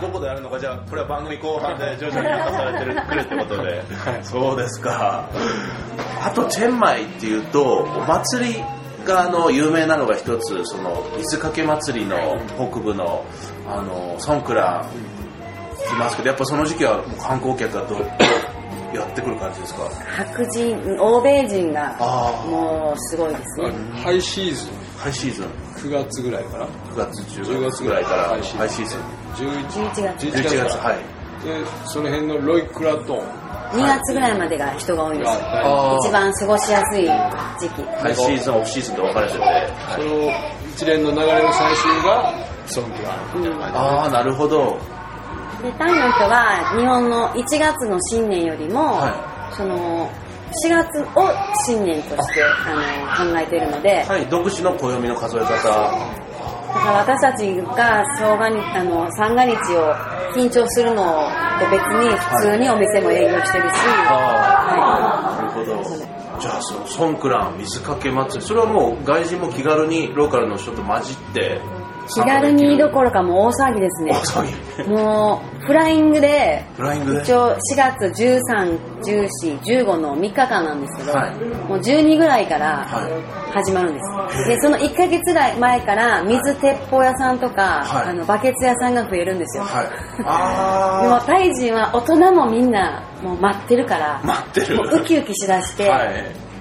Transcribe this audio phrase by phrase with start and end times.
[0.00, 3.82] どこでやるのかじゃあこれは番組後半で徐々に明かされてるくるってことで、
[4.22, 5.28] そうですか。
[6.24, 8.60] あとチェンマイっていうとお祭り
[9.04, 12.16] があの有名なのが一つその水かけ祭りの
[12.56, 13.24] 北部の
[13.66, 14.84] あのソンクラ
[15.86, 17.96] 聞きますけどやっぱその時期はもう観光客がど
[18.94, 19.82] やってくる感じですか？
[20.16, 23.72] 白人欧米人があもうすごいですね。
[24.04, 24.68] ハイシーズン
[25.02, 29.00] ハイシーズン9月ぐらいから？9月10月ぐらいからハイシーズン
[29.34, 30.26] 11 11月。
[30.28, 30.76] 11月。
[30.78, 31.44] はい。
[31.44, 33.18] でその辺のロイクラトン。
[33.72, 35.38] 2月ぐらいまでが人が多いんですよ。
[35.42, 37.02] あー一番過ごしやすい
[37.58, 37.82] 時期。
[37.98, 39.38] ハイシーズンオフシーズンと分かれてて、
[39.96, 40.30] その
[40.70, 42.32] 一連の流れの最終が
[42.66, 43.10] ソンクラ
[43.74, 44.78] ああなるほど。
[45.62, 50.10] でタイの人は日本の1月の新年よりも、はその
[50.66, 51.06] 4月を
[51.66, 53.24] 新年としてあ。
[53.24, 54.04] の考えているので。
[54.04, 55.48] はい独自の暦の数え方。
[55.48, 59.94] だから私たちが正月にあの三が日を
[60.34, 61.04] 緊張するの
[61.60, 63.74] と別に普通にお店も営業してるし、
[64.08, 65.42] ああ。
[65.42, 65.82] なるほど。
[66.40, 68.46] じゃあそのソンクラン水かけ祭り。
[68.46, 71.60] それはもう外人も気軽にローカルの人と混じって
[72.08, 74.12] 気軽にどころかもう大騒ぎですね。
[74.12, 74.90] 大騒ぎ。
[74.90, 81.36] もうフライングで一応4月13、14、15の3日間なんですけど、はい。
[81.68, 83.08] もう12ぐらいからは
[83.52, 88.10] 始まるんです、でその1ヶ月ぐらい前から水鉄砲屋さんとか、はい。
[88.10, 89.86] あのバケツ屋さんが増えるんですよ、はい。
[90.18, 94.80] でもあタイ人は大人もみんなもう待ってるからあ待ってる。
[94.92, 96.08] ウキウキしだして、はい。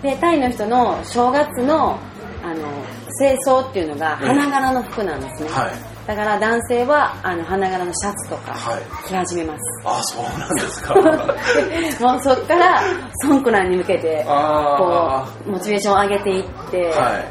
[0.04, 2.00] でタイの人の正月の
[2.44, 2.81] あの
[3.22, 6.08] 清掃っていうのが花柄の服なんですね、はい。
[6.08, 8.82] だから男性はあの花柄のシャツとかはい。
[9.08, 10.96] 着始めます、ああそうなんですか。
[12.02, 12.82] もうそっから
[13.22, 17.26] ソンクランに向けてこあうモチベーションを上げていって、あはい。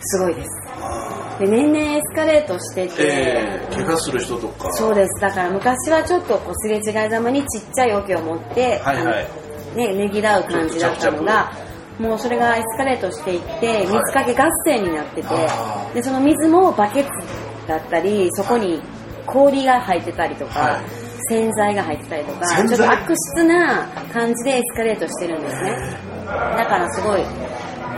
[0.00, 0.48] すごいです。
[1.38, 3.74] で年々エスカレートしてて、ええ。
[3.74, 4.72] 怪我する人とか。
[4.72, 5.20] そうです。
[5.20, 9.26] だから昔はちょっとこうすれ違いざまにちっちゃい桶を持って、はいはい。
[9.76, 11.52] ね、ねぎらう感じだったのが
[11.98, 15.94] もうそれがエスカレートしていって水かけ合戦になってて、あー。
[15.94, 17.10] でその水もバケツ
[17.68, 18.80] だったりそこに
[19.26, 20.80] 氷が入ってたりとか、はい。
[21.28, 25.76] 洗剤が入ってたりとかちょっと悪質な感じでエスカレートしてるんですね。
[26.56, 27.22] だからすごい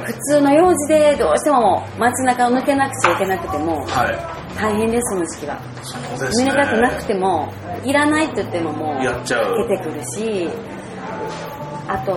[0.05, 4.55] 普通の用事でどうしても街中を抜けなくちゃいけなくてもはい。
[4.56, 5.59] 大変ですその時期は。
[5.82, 6.50] そうですね。
[6.50, 7.53] 濡れたくなくても
[7.84, 9.69] いらないって言ってももうやっちゃう。
[9.69, 10.49] 出てくるし
[11.86, 12.16] あと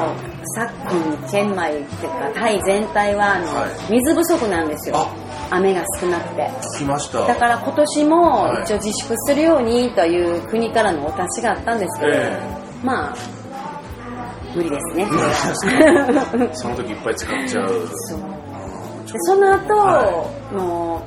[0.56, 3.92] 昨今チェンマイっていうかタイ全体はあの、はい。
[3.92, 4.96] 水不足なんですよ。
[4.98, 5.14] あ。
[5.50, 6.50] 雨が少なくて。
[6.76, 7.26] 聞きました。
[7.28, 8.64] だから今年もはい。
[8.64, 12.40] 一応自粛するようにという国からのお達しがあったんですけど、え
[12.84, 13.16] まあ
[14.56, 15.08] 無理ですね。
[16.54, 17.68] その時いっぱい使っちゃう。
[17.94, 18.20] そう。
[19.12, 21.06] でその後、はも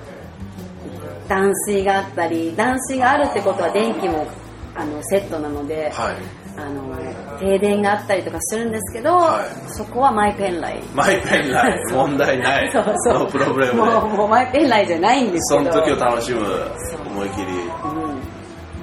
[1.27, 4.27] う断水があったり断水があるってことは電気も
[4.75, 6.17] あのセットなので、はい
[6.61, 6.91] あの
[7.39, 9.73] 停電があったりとかするんですけど、はい。
[9.73, 10.83] そこはマイペンライ。
[10.95, 11.85] マイペンライ。
[11.91, 12.71] 問題ない。
[12.71, 13.15] そうそう。
[13.15, 13.79] ノープロブレムで。
[13.79, 16.41] もうもうマイペンライじゃないんですそけどの時を楽しむ
[17.07, 17.47] 思い切り。
[17.47, 18.21] うん。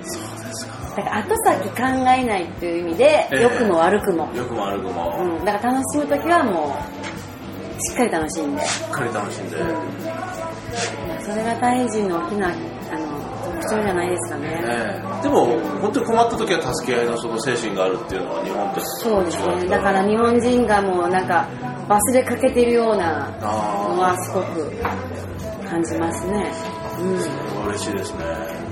[0.03, 0.73] そうですか。
[0.97, 3.41] だから後先考えないっていう意味で、ええ。
[3.43, 6.75] 良くも悪くも、よくも悪くも、うん、だから楽しむ時はも
[7.77, 8.65] うしっかり楽しんで。
[8.65, 9.57] しっかり楽しんで、
[11.21, 12.57] それがタイ人の大きなあの
[13.45, 15.45] 特徴じゃないですかね、ええでも
[15.81, 19.67] 本当に困った時は助け合いのその精神があるっていうのは日本とそうですね。
[19.67, 21.47] だから日本人がもうなんか
[21.87, 24.71] 忘れかけてるようなあのはすごく
[25.67, 26.51] 感じますね、
[26.99, 28.67] うん、それは嬉しいですね。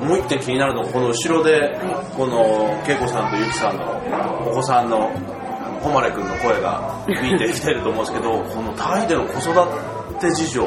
[0.00, 1.78] もう一点気になるのがこの後ろで
[2.16, 5.10] この恵子さんとゆきさんのお子さんの
[5.82, 10.62] 誉れ君の声が見てきてると思うんですけどこのタイでの子育て事情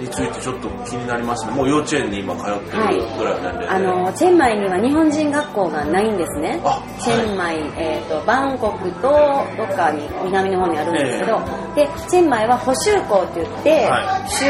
[0.00, 1.52] についてちょっと気になりますね。
[1.52, 6.60] もう幼稚園に今通ってるぐらいの年齢で、あのチェンマイには日本人学校がないんですね。
[6.64, 11.38] あチェンマイ、えー、とバンコクとどっかに南の方にあるんですけど、
[11.74, 14.44] でチェンマイは補修校って言って、は週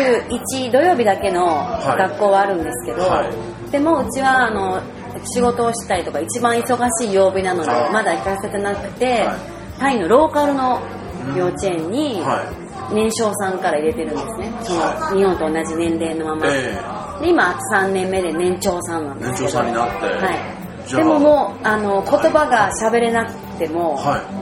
[0.66, 3.70] 1土曜日だけの学校はあるんですけど、はい。
[3.72, 4.80] でもうちはあの
[5.34, 9.78] 仕事をしたりとか一番忙しい曜日なのであまだ行かせてなくて、はい。
[9.78, 10.80] タイのローカルの
[11.36, 12.44] 幼稚園には
[12.92, 14.52] 年少さんから入れてるんですね。
[14.62, 16.78] そのは日本と同じ年齢のまま、え
[17.20, 20.06] で今3年目で年長さんなんです年長さんになって。
[20.06, 20.32] は
[20.88, 20.96] い。
[20.96, 24.40] でももうあの言葉が喋れなくても、はい。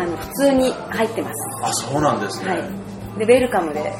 [0.00, 1.34] あの普通に入ってます。
[1.62, 3.18] あそうなんですね、はい。
[3.18, 3.92] でウェルカムで。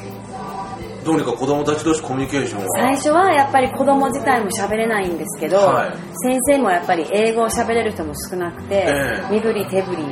[1.03, 2.67] どうにか子供たち同士コミュニケーションを。
[2.77, 5.93] 最初はやっぱり子供自体も喋れないんですけど、はい。
[6.23, 9.33] 先生もやっぱり英語を喋れる人も少なくて、ええ。
[9.33, 10.05] 身振り手振り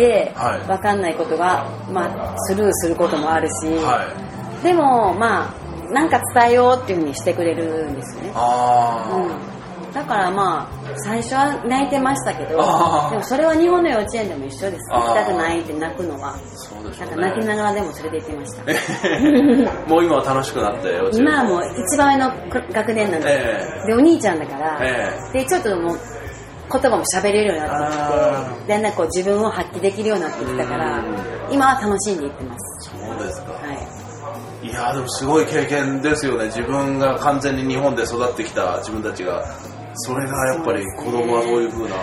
[0.00, 0.66] ではい。
[0.66, 4.04] 分かんないことが、まあ、スルーすることもあるし、は
[4.60, 4.64] い。
[4.64, 14.90] でもまあなんか伝えようっていうふうにしてくれるんですよね、うん、だからまあ最初は泣いてましたけどでもそれは日本の幼稚園でも一緒です。
[14.90, 16.36] 行きたくないって泣くのは。
[16.54, 17.16] そうでしょうんね。
[17.16, 19.88] なか泣きながらでも連れて行ってました。
[19.88, 21.22] もう今は楽しくなって幼稚園。
[21.22, 23.86] 今はもう一番上の学年なんです、え。
[23.86, 25.32] でお兄ちゃんだから、え。
[25.32, 25.98] でちょっともう
[26.70, 31.52] 言葉も喋れるようになってあきてだんだんこう自分を発揮できるようになってきたからうん。
[31.52, 32.90] 今は楽しんでいってます。
[32.90, 33.58] そうですか、は
[34.62, 34.66] い。
[34.66, 36.46] い、やーでもすごい経験ですよね。
[36.46, 39.44] 自分が完全に日本で育ってきた自分たちが。
[39.94, 41.96] それがやっぱり子供はそういう風な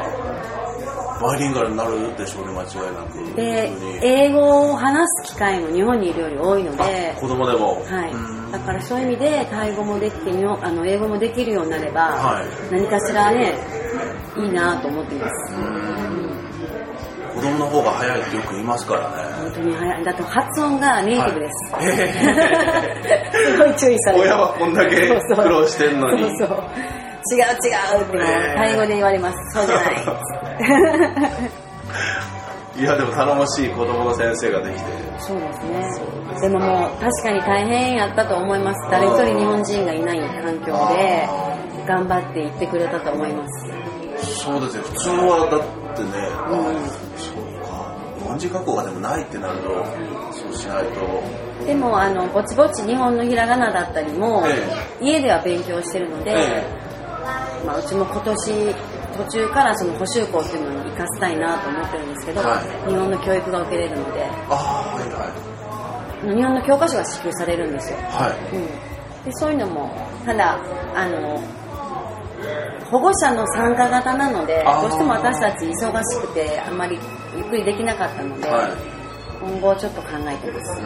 [1.21, 3.35] バイリンガルになるでしょうね間違いなく。
[3.35, 3.71] で
[4.03, 7.81] 英語を話す機会も日本にいるより多いのであ子供でも。
[7.85, 8.11] はい。
[8.11, 12.45] うん、だからそういう意味でタイ語もできてあの英語もできるようになれば、はい。
[12.71, 13.55] 何かしらね
[14.43, 15.53] いいなと思っています。
[17.35, 19.17] 子供の方が早いってよく言いますからね。
[19.43, 20.03] 本当に早い。
[20.03, 21.85] だって発音がネイティブです、はい。
[21.85, 21.91] へ
[23.51, 25.13] すごい注意される親はこんだけ苦
[25.49, 26.21] 労してんのに。
[26.37, 26.57] そうそう。
[27.29, 27.51] 違う違
[28.01, 29.37] うってもタイ語で言われます。
[29.53, 29.95] そうじゃない。
[32.81, 34.91] いやでも頼もしい子供の先生ができて。
[35.19, 36.41] そうですね。
[36.41, 38.87] でももう確かに大変やったと思います。
[38.91, 41.27] 誰一人日本人がいない環境で
[41.87, 46.09] 頑張って行ってくれたと思いますそうですね普通はだってね、
[46.49, 46.89] うん。
[47.17, 47.95] そうか。
[48.17, 49.69] 日本人学校がでもないってなると
[50.31, 51.65] そうしないと。
[51.65, 56.63] でもあのぼちぼち日本のひらがなだったりも、え家では勉強してるので、え
[57.65, 58.75] まあ、うちも今年
[59.17, 62.89] 途中からその補修校っていうのに生かしたいなと思ってるんですけど、はい。
[62.89, 64.25] 日本の教育が受けれるので。
[64.49, 65.57] ああはいは
[66.21, 68.55] 日本の教科書が支給されるんですよ、いはい。
[68.55, 68.65] うん、
[69.23, 69.91] でそういうのも
[70.25, 70.59] ただ
[70.95, 71.39] あの
[72.91, 76.97] 保護者の参加型なのでどうしても私たち忙しくてあんまり
[77.35, 78.71] ゆっくりできなかったので、はい。
[79.39, 80.81] 今後ちょっと考えてます、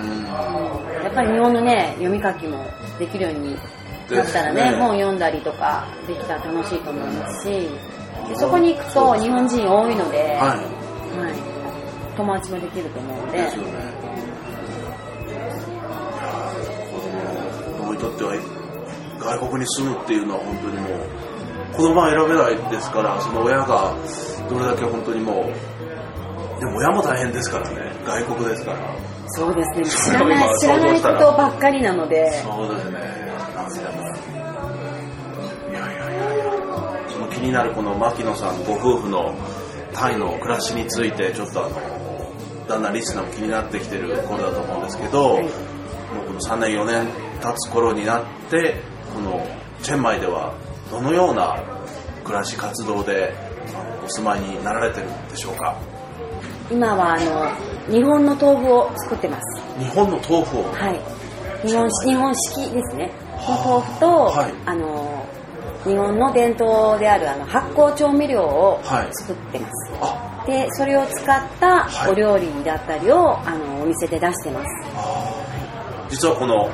[1.04, 2.66] やっぱり日本のね読み書きも
[3.00, 3.56] できるように
[4.10, 4.78] なったらねね。
[4.78, 7.70] 本読んだりとかできたら楽しいと思いますし
[8.28, 10.60] でそこに行くと日本人多いので、ははい。
[12.18, 13.40] 友達もできると思うので。
[17.72, 18.34] 子供にとっては
[19.20, 21.31] 外国に住むっていうのは本当にもう
[21.82, 23.96] 子供は選べないですからその親が
[24.48, 27.92] どれだけ本当にもうでも親も大変ですからね。
[28.06, 28.96] 外国ですから。
[29.30, 29.86] そうですね。
[29.90, 32.32] 知らない知らないことばっかりなので。
[32.44, 33.00] そうですね。
[35.72, 36.46] いやいやいやいや。
[37.10, 39.34] その気になるこの牧野さんご夫婦の
[39.92, 41.76] タイの暮らしについてちょっとあの
[42.68, 45.44] だんだんリスナーも気になってきてる頃だと思うんですけど、はい。
[45.46, 45.52] もう
[46.28, 47.08] この3年4年
[47.42, 48.76] 経つ頃になって
[49.16, 49.44] この
[49.82, 50.54] チェンマイでは
[50.92, 51.58] どのような
[52.26, 53.34] 暮らし活動で
[54.06, 55.76] お住まいになられてるんでしょうか？
[56.70, 57.20] 今はあ
[57.88, 59.62] の日本の豆腐を作ってます。
[59.80, 60.64] 日本の豆腐を？
[60.74, 61.00] はい。
[61.68, 63.10] 日本日本式ですね。
[63.38, 64.54] の豆腐と、はい。
[64.66, 65.26] あの
[65.86, 69.08] 日本の伝統であるあの発酵調味料をはい。
[69.14, 71.26] 作ってます、あ、でそれを使っ
[71.60, 72.12] たはい。
[72.12, 74.68] お料理だったりを、あのお店で出してます。
[76.10, 76.70] 実はこの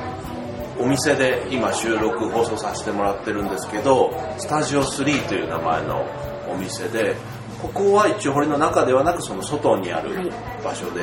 [0.80, 6.06] お店で今収録放送させてもらってるんですけどスタジオ3という名前の
[6.48, 7.16] お店で
[7.60, 10.30] ここは一応堀の中ではなくその外にあるはい。
[10.62, 11.00] 場所で、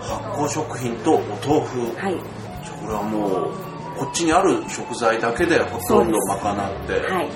[0.00, 2.16] 発酵食品とお豆腐、はい。
[2.80, 7.30] これはもうこっちにある食材だけでほとんど賄って、はい。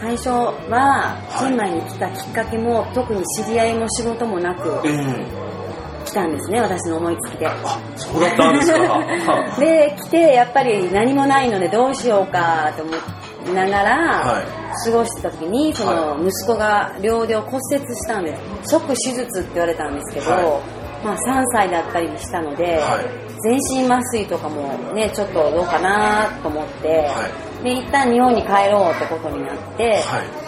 [0.00, 4.80] 最初はチェンマイに来たきっかけも特に知り合いも仕事もなく。
[4.84, 5.41] ええ
[6.12, 7.46] 来たんですね私の思いつきで。
[7.46, 9.56] あそうだったんですか。
[9.58, 12.92] で来てやっぱり何もないのでどうしようかと思
[13.50, 14.44] いながら、はい。
[14.84, 20.60] 過ごしてた時にその息子が両腕を骨折したんです即手術って言われたんですけど、は
[21.04, 23.22] まあ、3歳だったりしたので、はい。
[23.42, 27.28] 全身麻酔とかもねちょっとどうかなと思って、は
[27.64, 30.02] で一旦日本に帰ろうってことになって、はい。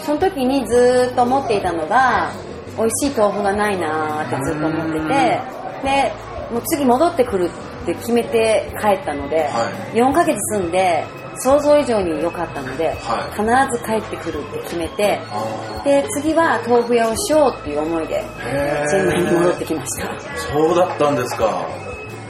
[0.04, 2.30] その時にずーっと思っていたのが
[2.76, 5.53] 美味しい豆腐がないなーってずっと思ってて
[5.84, 6.12] で
[6.50, 7.50] もう次戻ってくる
[7.82, 11.04] って決めて帰ったので、は4ヶ月住んで
[11.36, 13.44] 想像以上に良かったので、は必
[13.76, 18.24] ず帰ってくるって決めてあで次は豆腐屋をしようっていう思いでー。
[18.24, 20.20] へチェンマイに戻ってーきました。
[20.52, 21.66] そうだったんですか。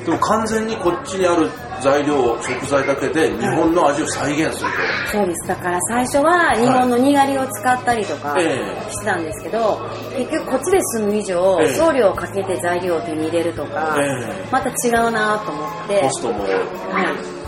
[0.05, 4.71] でも完全にこっちにある材料食材だけで日本の味を再現する
[5.13, 5.49] そうです。
[5.49, 8.91] だから最初は日本のにがりを使ったりとかええ。
[8.91, 9.81] してたんですけど、
[10.17, 11.75] 結局こっちで住む以上、ええ。
[11.75, 14.49] 送料をかけて材料を手に入れるとか、ええ。
[14.51, 16.01] また違うなと思って。
[16.01, 16.45] コストも。
[16.45, 16.49] は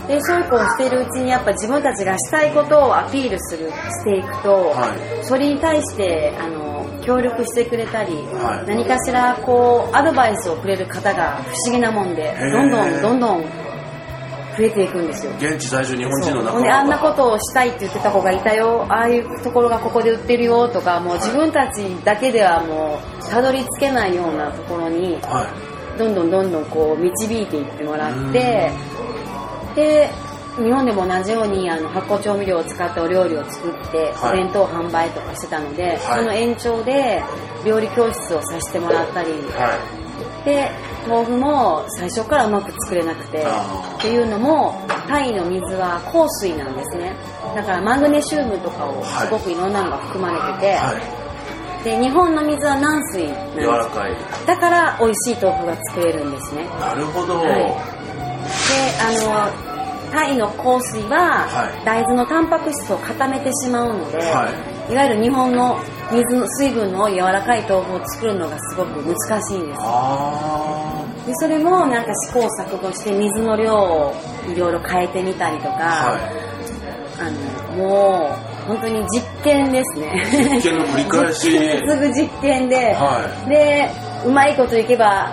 [0.05, 5.25] い、でそういうこうしているうちにやっぱ自分たちがしたいことをアピールするしていくと、はい。
[5.25, 8.67] それに対してあの協力してくれたり、はい。
[8.67, 13.66] 何かしらこうアドバイスをくれる方が不思議なもんでーどんどんどんどん
[14.57, 15.31] 増えていくんですよ。
[15.37, 18.85] 現地在住日本人の仲間ほんであんなことをしたいって言ってた子がいたよ。
[18.89, 25.47] ああいうところがここで売ってるよとかもう自分たちだけではもうたどり着けないようなところには
[25.97, 28.71] どんどんどんどんこう導いていってもらって
[29.75, 30.09] で
[30.57, 34.39] 日本でも同じようにあの発酵調味料を使ったお料理を作って、はい。
[34.39, 35.99] お弁当販売とかしてたので、はい。
[35.99, 37.21] その延長で
[37.63, 39.29] 料理教室をさせてもらったり。
[39.29, 39.33] い。
[39.33, 39.77] は
[40.45, 40.71] で
[41.07, 43.43] 豆腐も最初からうまく作れなくて
[43.97, 44.75] っていうのも
[45.07, 47.15] タイの水は硬水なんですね。
[47.55, 50.75] だからマグネシウムとかをすごくいろんなのが含まれてて、い。
[50.75, 50.93] は
[51.83, 53.59] で日本の水は軟水なんです。
[53.59, 54.15] い柔らかい。
[54.45, 56.63] だから美味しい豆腐が作れるんですね。
[56.79, 57.47] なるほど、はい。
[57.47, 57.63] で
[58.99, 61.85] あのタイの香水ははい。
[61.85, 64.95] 大豆のタンパク質を固めてしまうので、、はい。
[64.95, 65.77] わゆる日本の
[66.11, 69.79] 水の水分の柔らかい豆腐を作るのがすごく難しいんです。
[69.81, 70.76] あ
[71.27, 74.15] でそれもなんか試行錯誤して水の量を
[74.47, 76.19] いろいろ変えてみたりとか、あは
[77.19, 78.29] あのも
[78.63, 80.23] う本当に実験ですね。
[80.31, 81.51] 実験の繰り返し。
[81.51, 83.89] 実験に次ぐ実験で、はで
[84.25, 85.31] うまいこといけば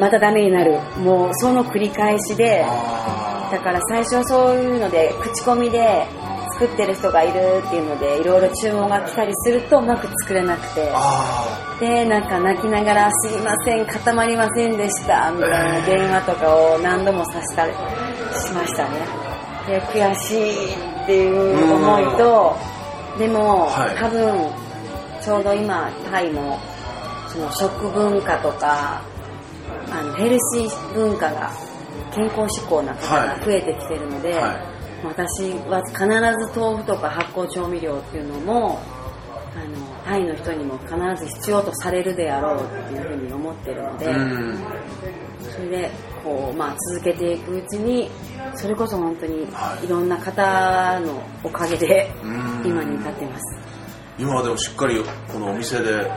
[0.00, 0.78] またダメになる。
[0.98, 2.64] もうその繰り返しで。
[2.66, 3.12] あ
[3.52, 6.06] だから最初はそういうので口コミで
[6.52, 10.90] 作ってる人がいるっていうのでいろいろ注文が来たりするとうまく作れなくて。
[10.94, 18.90] あでなんか泣きながら「すいません固まりませんでした」みたいな電話とかを何度もさせたりしましたね。
[19.66, 22.56] で悔しいっていう思いと
[23.18, 23.96] でも、はい。
[23.98, 24.48] 多分
[25.20, 26.58] ちょうど今タイも
[27.28, 29.02] その食文化とか
[29.90, 31.50] あのヘルシー文化が
[32.14, 34.71] 健康志向な方が増えてきてるので、はい
[35.04, 36.04] 私は必
[36.52, 38.80] ず豆腐とか発酵調味料っていうのも
[39.54, 40.94] あのタイの人にも必
[41.24, 44.58] ず必要とされるであろうっていうふうに思ってるので、あうん。
[45.40, 45.90] それで
[46.24, 48.10] こう、まあ、続けていくうちに
[48.54, 49.84] それこそ本当にはい。
[49.84, 52.62] いろんな方のおかげでうん。
[52.64, 53.58] 今に至ってます。
[54.18, 56.10] 今はでもしっかりこのお店で、ね、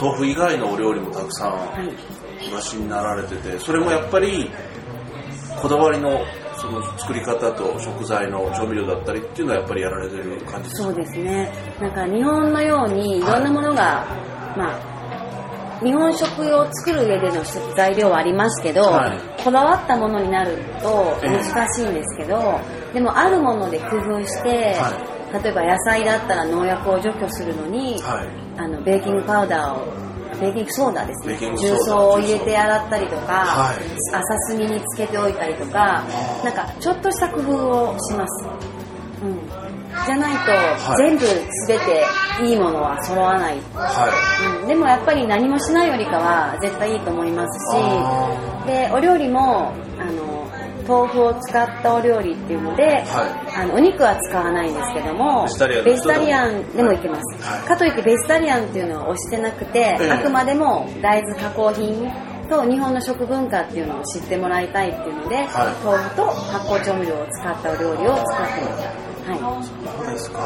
[0.00, 1.88] 豆腐以外のお料理もたくさんはい。
[2.52, 4.50] お出しになられててそれもやっぱり
[5.60, 6.24] こだわりの
[6.60, 10.88] その作り方と食材の調味料だったりっていうのはやっぱりやられてる感じですか？
[10.88, 11.52] そうですね。
[11.80, 14.04] なんか日本のようにいろんなものが、
[14.56, 17.42] まあ、日本食を作る上での
[17.74, 19.42] 材料はありますけど、はい。
[19.42, 21.30] こだわったものになるとええ。
[21.30, 22.60] 難しいんですけど、
[22.92, 28.28] でもあるもので工夫して、は例えば野菜だったら農薬を除去するのに、はい。
[28.58, 30.09] あのベーキングパウダーを
[30.40, 31.00] ベーキングソーダ。
[31.06, 33.76] ですね重曹を入れて洗ったりとか、はい。
[34.14, 36.04] 浅炭につけておいたりとか
[36.44, 38.46] なんかちょっとした工夫をします、
[39.22, 39.38] うん、
[40.06, 40.96] じゃないと、はい。
[40.96, 41.26] 全部
[41.66, 42.04] 全て
[42.44, 50.29] いいものは揃わない、はうん、でもやっぱり何もしないよりかは絶対いいと思いますしでお料理もあの
[50.90, 55.46] 豆腐を使ったお料理っていうので、はあのお肉は使わないんですけども
[55.84, 56.76] ベジタリアン。
[56.76, 57.68] でもいけます、はい。
[57.68, 60.10] かといってベジタリアンっていうのは推してなくて、ええ。
[60.10, 62.10] あくまでも大豆加工品
[62.48, 65.46] と日本の食文化っていうのを知ってもらいたいっていうので、はい。
[65.84, 70.38] 豆腐と発酵調味料を使ったお料理を作ってました、はい、そうですか。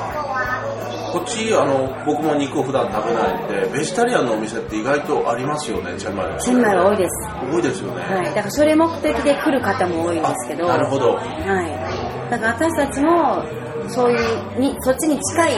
[1.13, 7.29] こっちあの僕も肉を普段食べないんでベジタリアンのお店って意外とありますよねチェンマイのチェンマイは多いです。
[7.53, 10.67] 多いですよね、はい、だからそれ目的で来る方も多いんですけど。
[10.67, 11.15] なるほど。
[11.15, 11.23] は
[12.27, 13.45] い、だから私たちも
[13.89, 15.55] そういうにそっちに近い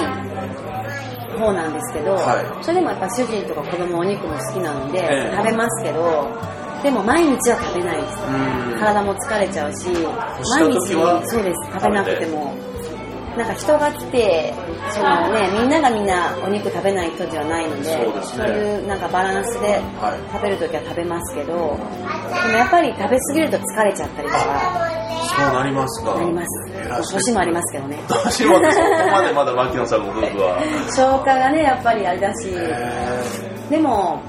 [1.38, 2.64] 方なんですけど、はい。
[2.64, 5.37] それでもやっぱ主人とか子供お肉も好きなので、ええ。
[5.37, 6.28] 食べますけど
[6.83, 8.18] でも毎日は食べないです。
[8.28, 8.78] うん。
[8.78, 9.88] 体も疲れちゃうし
[10.61, 11.73] 毎日そうです。
[11.73, 12.54] 食べなくても
[13.37, 14.55] なんか人が来て
[14.90, 17.85] その、ね、みんながみんなお肉食べない人ではないので
[18.23, 18.50] そうね。
[18.50, 19.69] いうなんかバランスで
[20.00, 20.33] はい。
[20.33, 21.69] 食べるときは食べますけど、でも
[22.57, 24.40] やっぱり食べ過ぎると疲れちゃったりとか
[25.37, 26.14] そうなりますか。
[26.14, 27.99] なります年もありますけどね。
[28.09, 28.66] 年もそこ
[29.12, 30.62] までまだ牧野さんご夫婦は。
[30.97, 33.21] 消化がねやっぱりあれだしへ
[33.69, 34.21] でも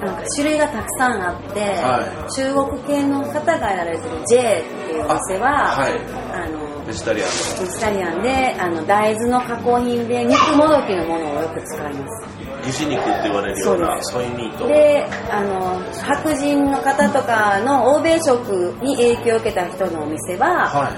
[0.00, 5.92] なんか種類がたくさんあって、は中国系の方がやられてる J っていうお店はあはい。
[6.34, 6.59] あのー
[6.90, 7.28] ベジタリアン。
[7.60, 12.26] ベジタリアンであの大豆の加工品で肉もどきのものをよく使います。
[12.26, 14.66] の疑似肉って言われるようなソイミート。
[14.66, 20.92] であの白人の方とかの欧米食に影響を受けた人のお店は、はい。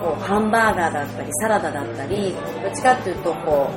[0.00, 2.32] こうハンバーガーだったりサラダだったり
[2.62, 3.68] どっちかっていうとこ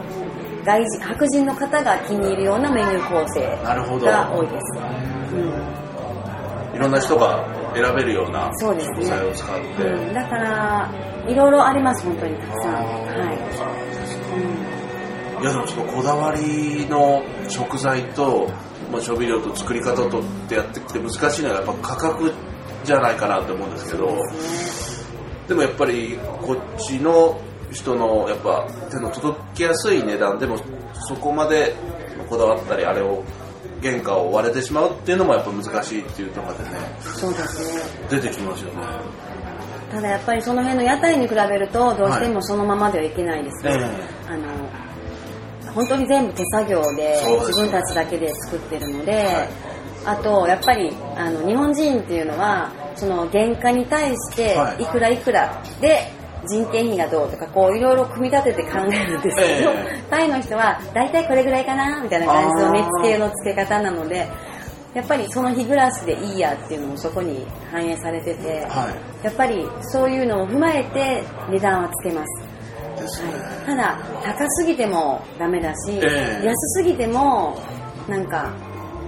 [0.61, 3.41] う外人白人の方が気に入るようなメニュー構成
[4.05, 4.79] が多いです、
[5.33, 7.43] うん、いろんな人が
[7.73, 9.47] 選べるような食材を使っ
[9.77, 10.91] て、うん、だから
[11.27, 12.73] いろいろあります本当にたくさん。
[12.73, 12.89] は
[15.39, 18.49] い、いやでもそのこだわりの食材と、
[18.91, 22.33] まあ、調味料と作り方とってやってきて難しいのはやっぱ価格
[22.83, 24.17] じゃないかなって思うんですけど
[25.47, 27.39] でもやっぱりこっちの
[27.71, 30.57] 人のやっぱ手の届きやすい値段でも
[31.07, 31.75] そこまで
[32.31, 33.23] こだわったりあれを
[33.81, 36.69] 原価を割れてしまうっていうのもやっぱ難しいっていうところでね。
[37.05, 37.81] うん、そうですね。
[38.09, 38.81] 出てきますよね。
[39.91, 44.47] ただやっぱりその辺の屋台に比べるとどうしてもそのままではいけないですね、えあの
[45.73, 49.49] 本当に全部手作業で自分たちだけで作ってるので、はい。
[50.03, 54.83] あとやっぱりあの日本人っていうのはその原価に対してはい。
[54.83, 64.27] いくらいくらで人件費がどうとかこういろいろ組み立てて考えるんですけど、えタイの人は大体これぐらいかなみたいな感じの値付けの付け方なので
[64.93, 69.25] やっぱりその日暮らしでいいやっていうのもそこに反映されてて、はい。
[69.25, 72.51] やっぱりそういうのを踏まえて値段はつけます。
[73.01, 76.45] ですね、はい、ただ高すぎてもダメだし、ええ。
[76.45, 77.57] 安すぎても
[78.09, 78.53] なんか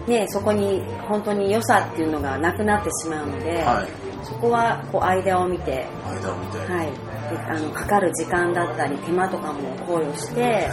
[0.07, 6.87] ねそこに本当に良さっていうのがなくなってしまうので、はいそこはこう間を見て、間を見て、はい、
[7.29, 10.71] であのかかる時間だったり手間とかも考慮して、ね。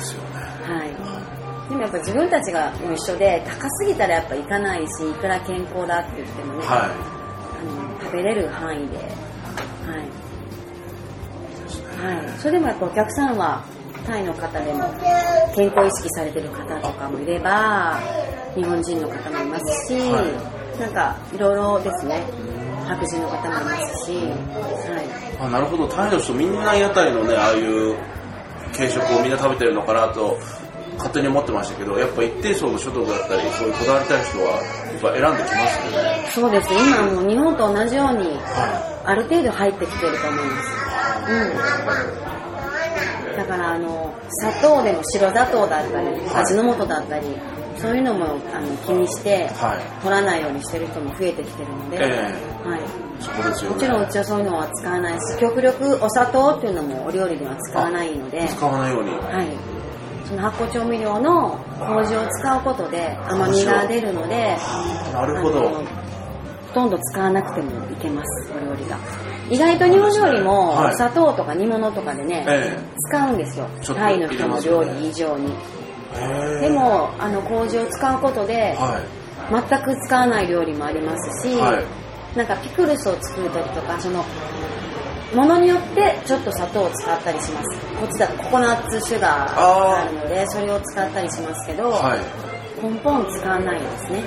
[0.65, 6.89] はい、でもやっぱ自分たちが一緒で高すぎたらやっぱ行かないしいくら健康だって言ってもね、はあ
[7.65, 9.07] の食べれる範囲で、はい。
[12.01, 13.63] はい、それでもやっぱお客さんは
[14.07, 14.85] タイの方でも
[15.55, 18.01] 健康意識されてる方とかもいれば
[18.55, 22.25] 日本人の方もいますし、はなんかいろいろですね
[22.91, 24.23] 白人の方もいますし、は
[25.01, 25.07] い、
[25.47, 25.87] あなるほど。
[25.89, 27.97] タイの人みんな屋台のねああいう
[28.77, 30.37] 軽食をみんな食べてるのかなと
[30.97, 34.59] 勝手に思ってましたけどやっぱ一定層の所得だったりそういうこだわりたい人はや
[34.99, 36.29] っぱ選んできますよね。
[36.35, 36.77] そうですね。
[36.81, 40.69] 今もう日本と同じようにはある程度入ってきてると思います。
[41.31, 43.39] うん。
[43.41, 47.27] だからあの砂糖でも白砂糖だったり味の素だったり
[47.81, 50.03] そういうのもあの気にしてはい。
[50.03, 52.01] 取らないようにしてる人も増えてきてるので、え
[52.69, 52.81] はい。
[52.81, 52.87] ね。
[53.71, 59.11] もちろんうちはそういうのは使わないし極力お砂糖っていうのもお料理では使わないので、使わないように。
[59.11, 59.47] はい。
[60.27, 64.57] その発酵調味料の麹を使うことで甘みが出るので、
[65.13, 65.69] なるほど。
[65.71, 68.99] ほとんど使わなくてもいけます、お料理が。
[69.49, 70.95] 意外と日本料理もはい。
[70.97, 73.67] 砂糖とか煮物とかでね、え使うんですよ。
[73.97, 75.53] タイの人の料理以上に。
[76.61, 79.21] でも、あの、麹を使うことで、はい
[79.51, 81.85] 全く使わない料理もありますし、はい
[82.39, 84.25] なんかピクルスを作ったりとか、その、
[85.35, 87.81] ものによってちょっと砂糖を使ったりします。
[87.99, 92.19] こっちだとココナッツシュガーがあるので、それを使ったりしますけど、はい
[92.83, 94.23] 根本使わないですね。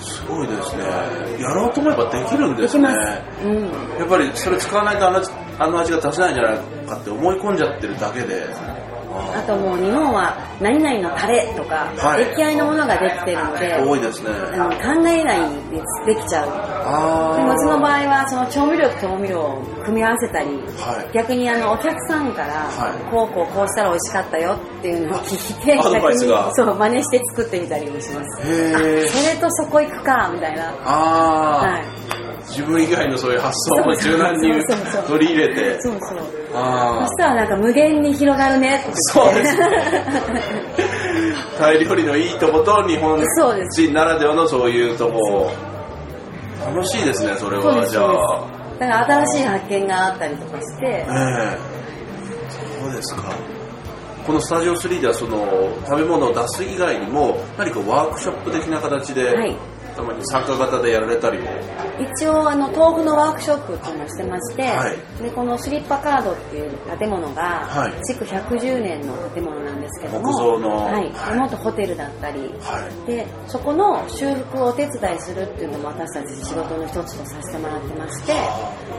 [0.00, 0.84] すごいですね
[1.42, 2.62] やろうと思えばできるんはい。
[2.62, 2.88] ですね。
[3.44, 3.62] うん。
[3.98, 8.46] やっぱりそれ使わないとあの味あの味が出せないんじゃないかって思い込んじゃってるだけで
[9.12, 16.48] あともう日本は何々のタレとか、はい出来合いのものができてるので、多いですねあの考えないでできちゃう。
[16.48, 26.18] あでもうちの場合はその調味料と調味料を組み合わせたり、はい逆にあのお客さんから、はいこうこうこうしたら美味しかったよっていうのを聞いて、逆に
[26.54, 28.40] そう真似して作ってみたりもします。
[28.40, 30.70] あそれとそこ行くかみたいな。
[30.84, 31.99] ああ、はい。
[32.48, 34.52] 自分以外のそういう発想も柔軟に
[35.06, 35.80] 取り入れて。
[35.80, 36.18] そうそう。
[36.54, 38.80] あそしたらなんか無限に広がるね。
[38.82, 39.56] ってそうです
[41.58, 45.50] タイ料理のいいとこと日本人ならではのそういうとこ
[46.66, 47.86] 楽しいですねそれは。
[47.86, 48.46] じゃあ。
[48.78, 51.58] だから新しい発見があったりとかして、ええ。
[52.80, 53.34] そうですか。
[54.26, 59.56] このスタジオ3ではその食べ物を出す以外にも何かワークショップ的な形で、はい
[60.00, 61.50] たまに参加型でやられたりも？
[62.00, 65.22] 一応あの豆腐のワークショップっていうのをしてまして、はい。
[65.22, 68.04] でこのスリッパカードっていう建物が、はい。
[68.06, 70.76] 築110年の建物なんですけども木造の。
[70.86, 71.12] はい。
[71.12, 71.38] はい。
[71.38, 73.06] 元ホテルだったり、はい。
[73.06, 78.32] でそこの修復をお手伝いするっていうのも私たち仕事の一つとさせてもらってまして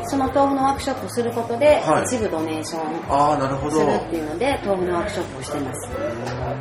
[0.06, 2.04] その豆腐のワークショップをすることで、はい。
[2.06, 5.90] 一部ドネーションするっていうので豆腐のワークショップをしてます。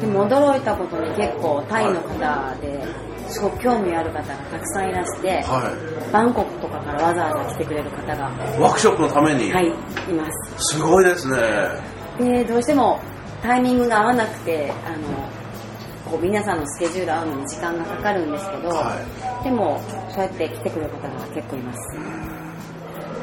[0.00, 2.82] でも驚いたことに結構タイの方で
[3.30, 5.72] すごく興味ある方がたくさんいらして、は
[6.12, 9.72] バンコクとかからわざわざ来てくれる方が、いワークショップのために、はい、い
[10.12, 10.74] ます。
[10.74, 11.36] すごいですね。
[12.18, 13.00] でどうしても
[13.42, 21.78] タイミングが合わなくてあのこう皆さんのスケジュール合うのに時間がかかるんですけど、はでもそうやって来てくれる方が結構います。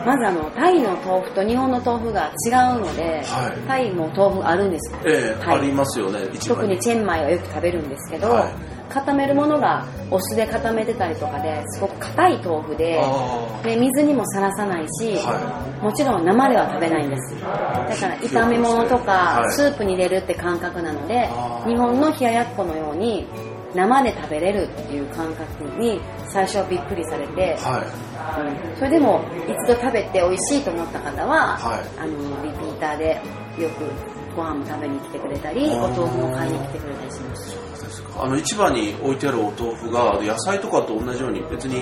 [0.05, 3.67] まずあのタイの豆腐と日本の豆腐が違うので、はい。
[3.67, 5.57] タイも豆腐あるんですええはい。
[5.57, 17.35] ありますよね特にチェンマイはよく食べるんですけど、はい固めるものがお酢で固めてたりとかですごく硬い豆腐であで水にもさらさないし、はもちろん生では食べないんです。
[17.41, 19.51] だから炒め物とかはい。
[19.51, 21.69] スープに入れるって感覚なので、あー。
[21.69, 23.27] 日本の冷ややっこのように
[23.75, 28.71] 生で食べれるっていう感覚に最初はびっくりされて、はい。
[28.71, 28.77] うん。
[28.77, 31.99] それでも一度食べて美味しいと思った方は、はい。
[31.99, 33.21] あのリピーターで
[33.59, 37.49] よくご飯も食べに来てくれたりお豆腐も買いに来てくれたりします。
[37.75, 41.81] そうですかあの市場に置いてあるお豆腐が野菜とかと同じように別に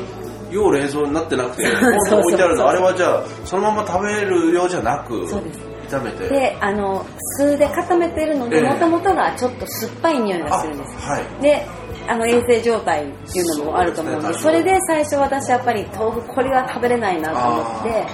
[0.49, 2.69] 要冷蔵になってなくてポンと置いてあるの。
[2.69, 7.05] あれはじゃあそのまま食べるようじゃなくそうです炒めてであの
[7.37, 8.63] 酢で固めてるのでええ。
[8.63, 10.95] もともとがちょっと酸っぱい匂いがあするんです。
[11.07, 11.41] はい。
[11.41, 11.67] で
[12.07, 18.05] あの衛生状態っていうのもあると思うんでそれで最初私やっぱり豆腐これは食べれないなと思って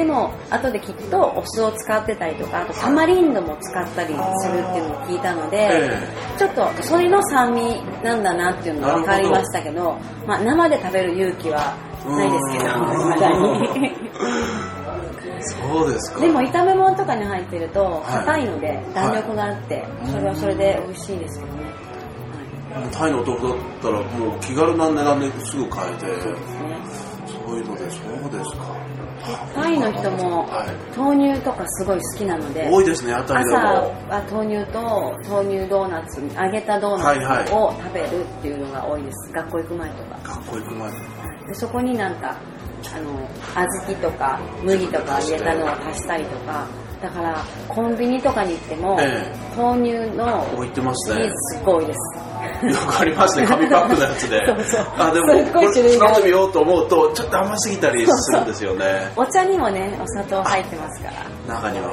[0.00, 5.90] でも後できっとお酢を使ってたりとかあとタマリンドも使ったりするっていうのを聞いたので、え
[6.38, 14.10] ちょっとそれの酸味なんだなっていうのが分かりましたけどまあ、生で食べる勇気はないですけどうんまだに。
[15.42, 16.20] そうですか。
[16.20, 18.24] でも炒め物とかに入ってるとはい。
[18.24, 21.52] 硬いので弾力があってそれはそれで美味しいですよね、
[22.90, 26.06] タイのお豆腐だったらもう気軽な値段ですぐ買えて。
[26.22, 26.40] そうね。
[27.46, 28.89] そういうのでそうですか
[29.54, 33.40] タイの人もはい豆乳とかすごい好きなので多いですね朝も。
[34.08, 39.32] は豆乳と豆乳ドーナツ揚げたドーナツを食べるっていうのが多いです。
[39.32, 40.18] 学校行く前とか。
[40.24, 40.90] 学校行く前。
[40.90, 40.96] に
[41.46, 42.36] でそこになんか
[42.94, 46.66] あの小豆とか麦とか入れたのを足したりとか
[47.02, 50.44] だからコンビニとかに行っても、え豆乳の
[50.94, 52.29] シリーズすっごいです
[52.68, 53.46] よくありますね。
[53.46, 54.40] 紙パックのやつで。
[54.98, 59.10] あでもこれ飲んでみようと思うとちょっと甘すぎたりするんですよね。
[59.16, 61.08] お茶にもねお砂糖入ってますか
[61.48, 61.54] ら。
[61.54, 61.90] 中には、い。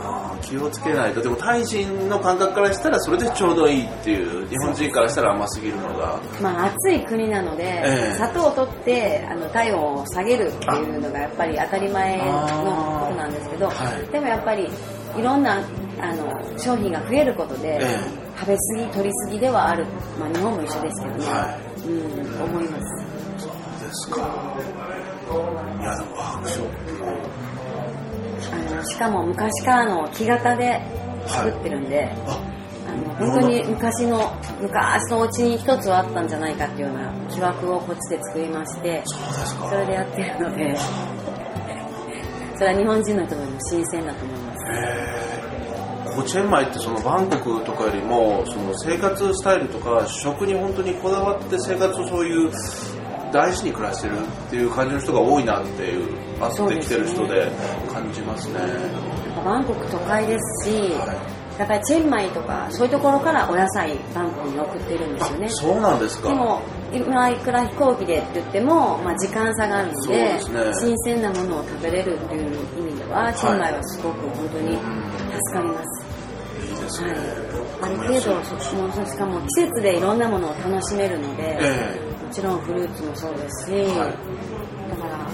[0.00, 1.20] あー気をつけないと。
[1.20, 6.18] でもタイ人の感覚からしたらそれでちょうどいいっていう日本人からしたら甘すぎるのが。
[6.40, 8.14] まあ暑い国なので、ええ。
[8.14, 13.72] 砂糖を取ってあの体温を下げるっていうのがやっぱり当たり前のことなんですけど、は
[14.08, 14.12] い。
[14.12, 14.68] でもやっぱり
[15.16, 15.58] いろんな
[16.00, 17.98] あの商品が増えることで、え
[18.38, 19.84] 食べ過ぎ取り過ぎではある、
[20.18, 23.08] まあ、日本も一緒ですけどね、はうん思います。
[23.84, 24.20] ですか。
[25.80, 27.28] いやでもワークショップ
[28.52, 30.80] あのしかも昔からの木型で
[31.26, 32.40] 作ってるんで、あ
[32.88, 39.02] あの本当に昔の昔のお家に一つはあったんじゃないかっていうような木枠をこっちで作りまして
[39.68, 40.76] それでやってるので
[42.56, 45.27] それは日本人の人にも新鮮だと思います
[46.24, 52.50] チェンマイってそのバンコクとかよりもその生活スタイルとか食に本当にこだわって生活をそういう
[53.32, 57.50] 大事に暮らしてるっていう感じの人が多いなっていう会ってきてる人で
[57.92, 58.60] 感じますね。
[58.60, 61.16] やっぱバンコク都会ですし、はい。
[61.58, 65.46] やっぱりチェンマイとかそういうところからお野菜バンコクに送ってるんですよね。
[65.46, 66.28] あそうなんですか。
[66.28, 70.40] でも今いくら飛行機でって言っても、まあ、時間差があるのでね。
[70.80, 75.97] 新鮮なものを食べれるっていう意味ではチェンマイはすごく本当に助かります、
[76.88, 77.20] ですね、はい、
[77.82, 84.90] ある程度そもうしかも季節でいろんなものを楽しめるので、えもちろんフルーツもそうですし、はい。
[84.90, 85.30] だから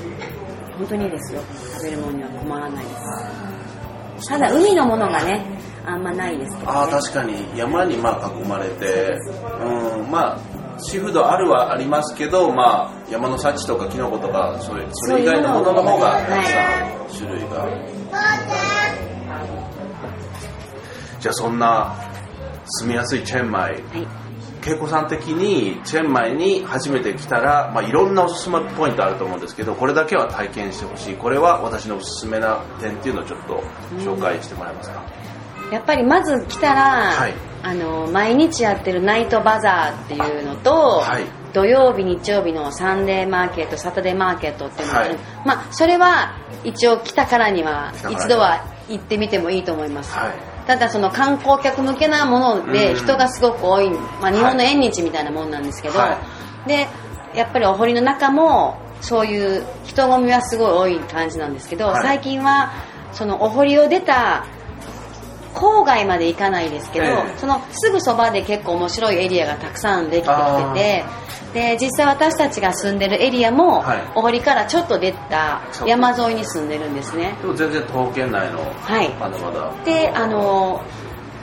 [0.76, 1.40] 本当にいいですよ。
[1.74, 2.90] 食べるものには困らないで
[4.18, 4.28] す。
[4.28, 5.44] ただ海のものがね
[5.86, 7.34] あんまないですけど、ね、ああ確かに。
[7.56, 9.16] 山にまあ囲まれて
[9.60, 17.68] うんまあシーフードあるはありますけどまあ山の幸とかキノコとかそういうそれ以外のものの方がたくさん種類が
[21.24, 21.96] じゃあそんな
[22.66, 23.72] 住みやすいチェンマイ。
[23.72, 23.82] はい。
[24.62, 31.14] 恵子さん的にチェンマイに初めて来たら、まあ、いろんなおすすめポイントあると思うんですけどこれだけは体験してほしい。
[31.14, 33.62] これは私のおすすめな点っていうのをちょっと
[34.00, 35.02] 紹介してもらえますか、
[35.72, 36.82] やっぱりまず来たら、
[37.12, 37.32] はい。
[37.62, 41.24] あの毎日やってるナイトバザーっていうのと、はい。
[41.54, 45.16] 土曜日日曜日のサンデーマーケットサタデーマーケットっていうのがはい。
[45.46, 46.34] まあそれは
[46.64, 48.20] 一応来たからには来たからには。
[48.24, 52.72] 一度は行ってみてもいいと思います、はいただその観光客向けなものうん。
[52.72, 56.18] で人がすごく多い、まあ、日本の縁日みたいなもんなんですけど、は
[56.66, 56.86] で
[57.34, 62.02] やっぱりお堀の中もそういう人混みはすごい多い感じなんですけど、はい。
[62.02, 62.72] 最近は
[63.12, 64.46] そのお堀を出た
[65.54, 67.38] 郊外まで行かないですけど、ええ。
[67.38, 71.04] そのすぐそばで結構面白いエリアがたくさんできてきてて
[71.54, 74.02] で実際私たちが住んでるエリアも、はい。
[74.16, 77.36] お堀からちょっと出た山沿いに住んでるんですね。
[77.40, 79.08] でも全然東県内のはい。
[79.10, 79.72] まだまだ。
[79.84, 80.82] であの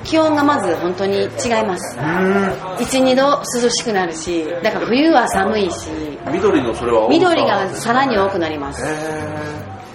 [0.04, 1.30] 気温がまず本当に違い
[1.66, 1.98] ます。
[1.98, 5.90] 12度涼しくなるしだから冬は寒いし
[6.32, 8.84] 緑のそれは緑がさらに多くなります。
[8.84, 8.96] へ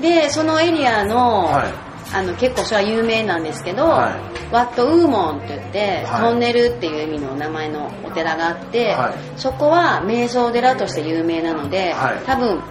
[0.01, 4.17] でそのエリアの,、はいあの結構それは有名なんですけど、は
[4.53, 6.23] ワットウーモンって言って、はい。
[6.23, 9.15] トンネルっていう意味の名前のお寺があって、はい。
[9.39, 12.19] そこは瞑想寺として有名なので、はい。
[12.25, 12.63] 多分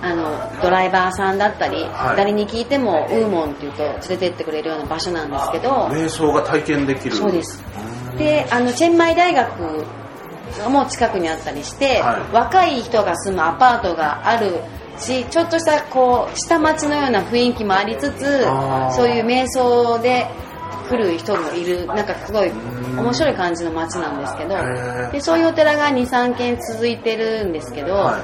[0.00, 2.16] あのドライバーさんだったり、はい。
[2.16, 7.16] 誰に聞いてもウーモンっていうと連れてってくれるような場所なんですけど瞑想が体験できる。
[7.16, 7.64] そうです。
[8.16, 9.84] であのチェンマイ大学
[10.70, 12.32] も近くにあったりして、はい。
[12.32, 14.60] 若い人が住むアパートがある
[14.98, 18.42] しちょっとしたこう下町のような雰囲気もありつつ
[18.94, 20.26] そういう瞑想で
[20.88, 22.52] 来る人もいるなんかすごいん
[22.98, 24.54] 面白い感じの町なんですけど
[25.12, 28.22] でそういうお寺が23軒続いてるんですけど、はい。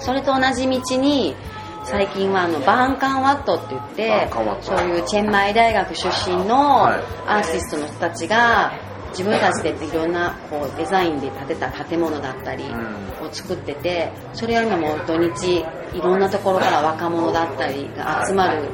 [0.00, 1.34] それと同じ道に
[1.84, 4.30] 最近はあのバーンカンワットって言って
[4.62, 7.02] そういうチェンマイ大学出身のはい。
[7.26, 8.72] アーティストの人たちが
[9.16, 13.04] 自分たちでいろんなこうデザインで建てた建物だったりうん。
[13.24, 18.68] を作っててそれは今もう土日いろんなところから若者だったりが集まる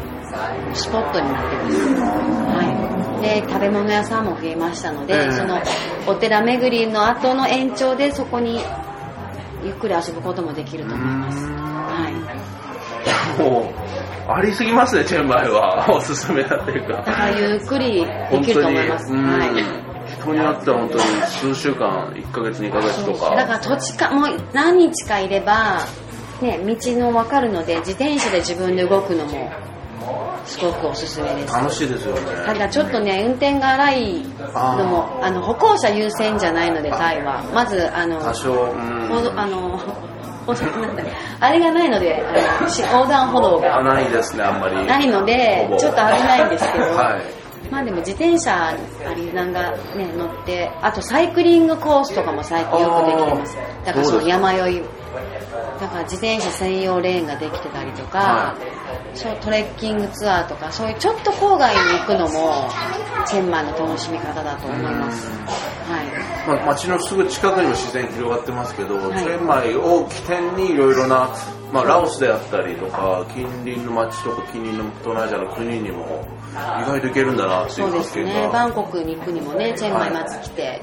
[0.74, 5.60] スポットになってるんです、はい、で食べ物屋さんも増えましたので、ええその
[6.06, 8.60] お寺巡りの後の延長でそこに
[9.64, 12.08] ゆっくり遊ぶこともできると思います、は
[13.38, 13.72] い、も
[14.28, 15.86] うありすぎますねチェンマイは。
[15.90, 16.98] おすすめだっていうか。
[16.98, 19.89] だからゆっくりできると思います、うんはい
[20.20, 23.34] 人によっては本当に数週間1ヶ月2ヶ月とか。
[23.34, 25.86] だから土地かもう何日かいれば、
[26.40, 29.50] ね、道の分かるので自転車で自分で動くのも
[30.44, 31.54] すごくおすすめです。
[31.54, 32.20] 楽しいですよね。
[32.44, 37.42] ただちょっとね運転が荒いのもあの歩行者優先じゃないのでタイは。
[37.54, 38.74] まずあの多少
[39.36, 39.80] あの
[41.40, 42.24] あれがないので
[42.58, 44.86] あのし横断歩道あがないですねあんまり。
[44.86, 47.39] ないのでちょっと危ないんですけど、 はい
[47.70, 48.76] まあでも自転車あ
[49.14, 53.56] りなんかね乗ってあとサイクリングコースとかも最近よくできてます。
[53.84, 54.82] だからその山酔い
[55.80, 58.56] だから自転車専用レーンができてたりとか、は
[59.14, 62.68] そうトレッキングツアーとかそういうちょっと郊外に行くのも
[63.26, 65.28] チェンマイの楽しみ方だと思います。
[65.90, 66.56] はい。
[66.56, 69.18] まあ、街のすぐ近くにも自然広がってますけど、い。
[69.18, 71.34] チェンマイを起点にいろいろな、
[71.72, 78.48] まあ、ラオスであったりとか近隣の街とか近隣の東南アジアの国にも意外と行けるんだなっていそううですね。
[78.52, 78.66] バが。
[78.66, 80.80] ンコクに行くにもねチェンマイまず来て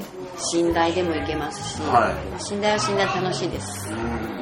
[0.54, 2.14] 寝台でも行けますし、は
[2.50, 3.90] 寝台は寝台楽しいです。
[3.92, 4.38] うん。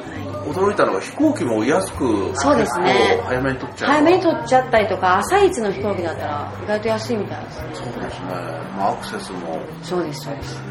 [0.47, 3.21] 驚いたのが飛行機も安くそうですね。
[3.25, 3.89] 早めに取っちゃう。
[3.89, 7.57] 早めに取っちゃったりとか朝一の飛行機だったら意外と安いみたいです。
[7.57, 8.25] そうですね、
[8.77, 9.59] まあ、アクセスも。
[9.83, 10.61] そうですそうです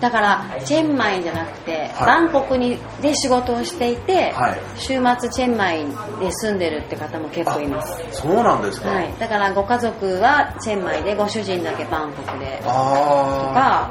[0.00, 2.06] だからチェンマイじゃなくて、はい。
[2.06, 4.60] バンコクにで仕事をしていて、はい。
[4.76, 5.86] 週末チェンマイ
[6.20, 7.96] で住んでるって方も結構います。
[8.12, 13.90] そうなんですか、はい、だからご家族はチェンマイでご主人だけバンコクでとあ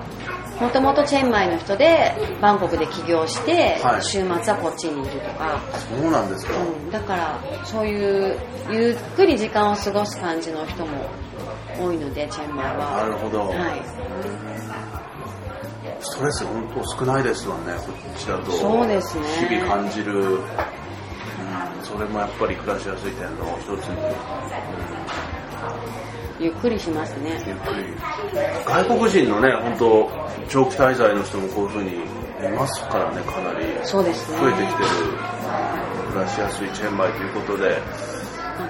[0.60, 4.04] かもともとチェンマイの人でバンコクで起業して、はい。
[4.04, 8.40] 週末はこっちにいるとか、あそうなんですか、うん、だからそういう
[8.70, 11.10] ゆっくり時間を過ごす感じの人も
[11.78, 12.98] 多いのでチェンマイは。
[13.02, 13.82] なるほど、はい
[16.06, 18.52] ストレス本当少ないですわねこっちだと。
[18.52, 19.24] そうですね。
[19.50, 20.40] 日々感じる、うん、
[21.84, 24.16] それもやっぱり暮らしやすい点の一つに、
[26.40, 27.42] ゆっくりしますね。
[27.48, 27.84] ゆっくり。
[28.66, 30.10] 外国人のね本当
[30.48, 31.98] 長期滞在の人もこういうふうにい
[32.56, 33.66] ますからねかなり。
[33.84, 34.38] そうですね。
[34.38, 34.90] 増えてきてる。
[36.12, 38.15] 暮らしやすいチェンマイということでまあ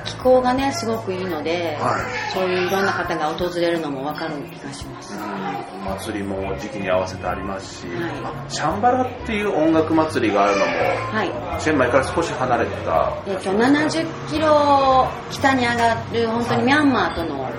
[0.03, 2.33] 気候がねすごくいいので、はい。
[2.33, 10.71] そういういろんな方が訪れるのも分かる気がします、お祭りも時期に合わせてありますし、はシャンバラっていう音楽祭りがあるのも
[11.13, 11.61] はい。
[11.61, 17.49] チェンマイから少し離れたえっと70キロ北に上がる本当にミャンマーとの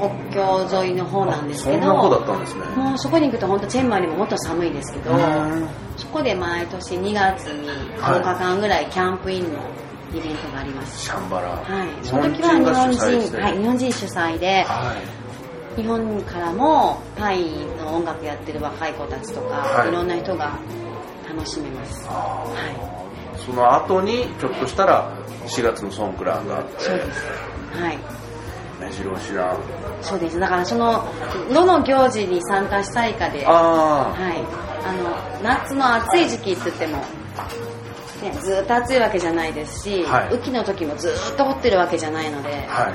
[0.00, 5.68] 国境沿いの方なんですけどもうそこに行くと本当チェンマイよりももっと寒いですけどうん。
[5.96, 9.60] そこで毎年2月に10日間ぐらいキャンプインの
[10.12, 15.20] イベントがあります、シャンバラ、はい、日その時は日本人、はい、日本人主催ではい。
[15.76, 17.44] 日本からもタイ
[17.78, 19.88] の音楽やってる若い子たちとか、はい。
[19.88, 20.58] い、ろんな人が
[21.28, 22.06] 楽しめます。
[22.08, 26.74] はその後にちょっとしたら4月のソンクランがあって。
[26.74, 27.24] いそうです。
[27.80, 27.98] はい。
[28.80, 29.56] 目白押しな
[30.02, 30.40] そうです。
[30.40, 31.04] だからその
[31.52, 34.42] どの行事に参加したいかであはい、
[34.84, 37.04] あの夏の暑い時期って言っても、
[38.22, 40.28] ね、ずっと暑いわけじゃないですし、はい。
[40.32, 42.58] 雨季の時もずっと降ってるわけじゃないので、はい。
[42.58, 42.94] あはい。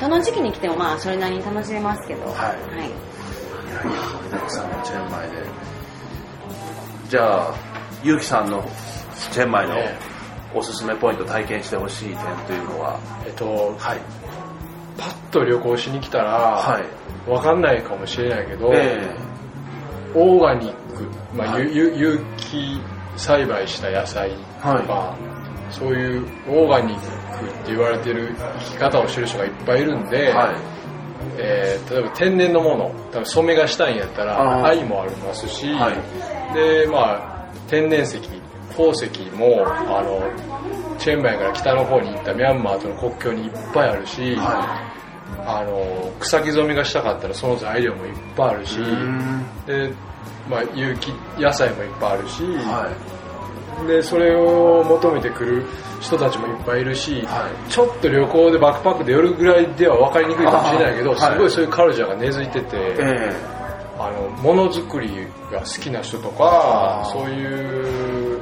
[0.00, 2.34] どの時期に来てもまあそれなりに楽しめますけど、はい。
[2.34, 2.52] はい。
[2.76, 2.90] いやいや
[3.90, 5.36] 盛りだくさんのチェンマイで。
[7.08, 7.54] じゃあ
[8.02, 8.62] ゆうきさんの
[9.32, 9.96] チェンマイのえ
[10.54, 13.00] おすすめポイント体験してほしい点というのは？
[13.26, 14.00] えっと、はい。
[14.98, 17.30] パッと旅行しに来たら、はい。
[17.30, 19.16] わかんないかもしれないけど、え
[20.14, 21.74] オーガニック、まあはい。
[21.74, 22.80] ゆゆ有機
[23.16, 25.16] 栽培した野菜とか、は
[25.70, 27.00] そういうオーガニッ
[27.38, 30.56] クって言われてる生き方をしてる人がいっぱいいるんで、えはい。
[31.38, 34.64] えー例えば天然のもの多分染めがしたいんやったあらー。
[34.64, 36.54] 藍もありますし、はい。
[36.54, 38.20] でまあ天然石
[38.76, 40.20] 鉱石もあの
[40.98, 44.96] チェンマイから北の方に行ったミャンマーとの国境にいっぱいあるし、は
[45.46, 48.78] あの草木染めがしたかったらその材料もいっぱいあるし、
[49.66, 49.92] で、
[50.48, 52.90] まあ、有機野菜もいっぱいあるし、は
[53.84, 53.86] い。
[53.86, 55.64] でそれを求めてくる
[56.00, 57.70] 人たちもいっぱいいるし、はい。
[57.70, 61.20] ちょっと旅行でバックパックで寄るぐらいでは分かりにくいかもしれないけど、はい。
[61.20, 63.56] すごいそういうカルチャーが根付いてて、え
[63.98, 68.40] あのものづくりが好きな人とかそういう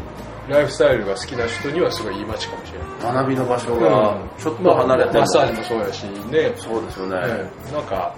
[0.48, 2.88] ライフスタイルが好きな人にはすごいいい街かもしれない。
[3.00, 7.72] え学びの場所がちょっと離れてまあマッサージもそうやしね、そうですよね、ええ。
[7.72, 8.14] なんか、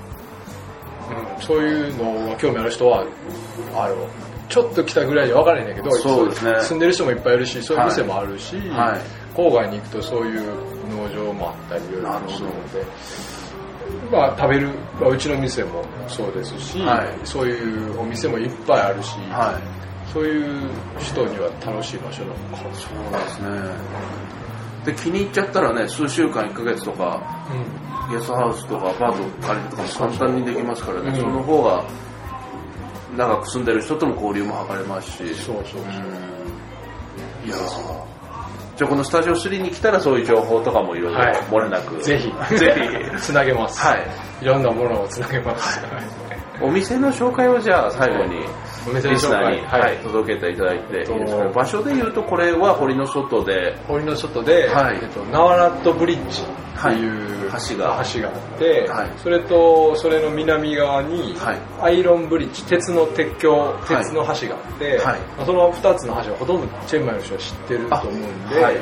[1.11, 3.07] うん、そういうのが興味ある人は
[3.75, 4.09] あの
[4.49, 6.61] ちょっと来たぐらいで分からへんねんけどそうですね。
[6.61, 9.01] 住んでる人もいっぱいいるしそういう店もあるし、はい。
[9.37, 10.43] 郊外に行くとそういう
[10.91, 12.85] 農場もあったりいろいろするので。
[14.11, 14.69] まあ、食べる、
[15.01, 17.27] まあ、うちの店もそうですし、はい。
[17.27, 20.13] そういうお店もいっぱいあるし、はい。
[20.13, 22.77] そういう人には楽しい場所なのかそうで
[23.29, 23.49] すね
[24.87, 27.21] で気に入っちゃったらね数週間1ヶ月とか
[27.53, 31.21] れない、ゲストハウスとかアパート借りるとかも簡単にできますからね、うん。
[31.21, 31.85] その方が
[33.17, 35.35] 長く住んでる人との交流も図れますし。
[35.35, 35.83] そうそうそう、
[37.45, 38.07] いやー。
[38.77, 41.35] じゃあこのスタジオ3に来たらそういう情報とかもいろいろはい。
[41.51, 42.57] 漏れなく、ぜひ。
[42.57, 44.07] ぜつなげます、はい。
[44.43, 46.27] いろんなものをつなげます、はい
[46.59, 48.47] ひお店の紹介をじゃあ最後に
[48.89, 51.19] お店のリスナーに、紹介はい届けていただいていいですか？
[51.19, 54.99] ねと場所で言うとこれは堀の外で堀の外で、はい。
[55.03, 57.61] えっと、ナワラットブリッジっていう、はい。
[57.69, 59.11] 橋が橋があって、はい。
[59.19, 61.59] それとそれの南側に、はい。
[61.81, 63.89] アイロンブリッジ鉄の鉄橋い。
[63.89, 65.21] 鉄の橋があって、はい。
[65.37, 68.77] まあその2つの橋はほとんどチェンマイの人は知ってると思うんで、あはい。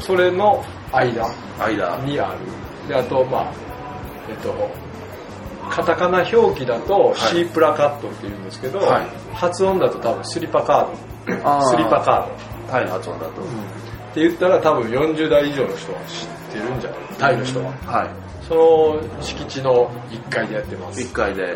[0.00, 1.96] それの間間。
[2.04, 2.38] にある。
[2.88, 3.52] であとまあ
[4.28, 4.54] えっと
[5.70, 7.18] カタカナ表記だとい。
[7.18, 9.06] C プラカットって言うんですけど、はい。
[9.34, 11.62] 発音だと多分スリパカード。
[11.70, 12.32] スリパカード。
[12.70, 13.44] タイの発音だと、っ
[14.14, 17.00] て言ったら多分40代以上の人は知ってるんじゃない？
[17.18, 18.08] タイの人は、はい。
[18.48, 21.42] その敷地の1階でやってます、1階で。
[21.42, 21.48] は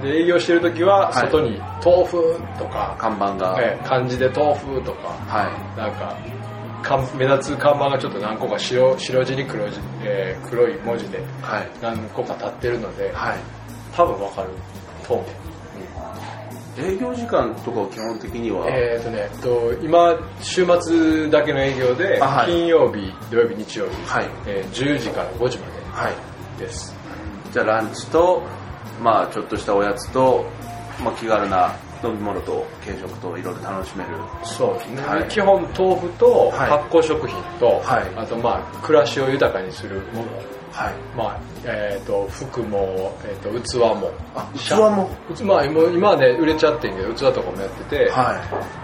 [0.00, 1.14] い、で営業してる時ははい。
[1.14, 5.08] 外に豆腐とか、看板が、え漢字で豆腐とか。
[5.26, 5.78] はい。
[5.78, 6.16] なんか
[7.16, 11.68] 目立つ看板がちょっと何個か白白地に黒字、えー黒い文字ではい。
[11.82, 13.38] 何個か立ってるのではい。
[13.94, 14.48] 多分わかる。
[15.06, 15.26] と思う。
[16.78, 22.46] 営業時間とかは基本的には、えーとねえっと今週末だけの営業であはい。
[22.48, 24.26] 金曜日土曜日日曜日、はい。
[24.46, 26.12] えー10時から5時まはい。
[26.58, 26.94] でです。
[27.52, 28.42] じゃあランチと
[29.02, 30.44] まあちょっとしたおやつと、
[31.02, 31.74] まあ、気軽な
[32.06, 34.10] 飲み物と軽食といろいろ楽しめる。
[34.44, 35.28] そうはい。
[35.28, 36.70] 基本豆腐とはい。
[36.70, 38.14] 発酵食品と、はい。
[38.16, 40.28] あとまあ暮らしを豊かにするもの。
[40.72, 40.94] はい。
[41.16, 44.12] まあえー、と服も、えー、と器も。
[44.34, 45.08] あ器も？
[45.34, 48.34] 器まあ今今はね売れちゃってんけど器とかもやってて、は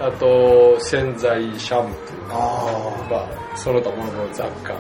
[0.01, 0.03] い。
[0.03, 2.33] あと洗剤シャンプー。
[2.33, 4.75] あまあ、その他ものの雑貨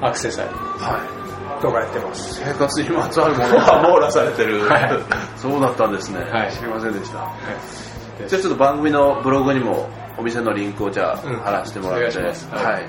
[0.00, 0.52] アクセサリー。
[0.78, 1.23] はい
[1.60, 2.42] とかやってます。
[2.44, 4.90] 生活にまつわるものが 網羅されてる、はい。
[5.36, 6.52] そうだったんですね、はい。
[6.52, 7.18] 知りませんでした。
[7.18, 8.28] はい。
[8.28, 11.36] じゃあちょっと番組のブログにもお店のリンクをじゃあうん。
[11.40, 12.66] 貼らせてもらって、お願いします。
[12.66, 12.82] はい、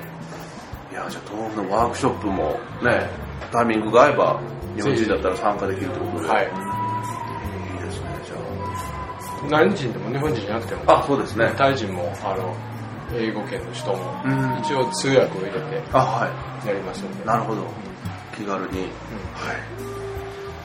[0.92, 3.10] い、やじゃあ豆腐のワークショップもね。
[3.52, 4.40] タイミングが合えば
[4.74, 6.44] 日本人だったら参加できるということで、はい。
[6.44, 10.82] いいですねじゃ何人でも日本人じゃなくても。
[10.86, 11.52] ああそうですね。
[11.56, 12.54] タイ人もあの
[13.14, 14.58] 英語圏の人もうん。
[14.60, 16.28] 一応通訳を入れてあは
[16.64, 16.68] い。
[16.68, 17.24] やりますので。
[17.24, 17.62] なるほど
[18.36, 18.90] 気軽に、はい。